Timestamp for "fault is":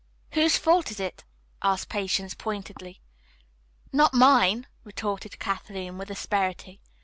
0.57-0.99